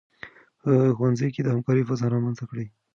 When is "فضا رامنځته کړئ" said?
1.89-2.67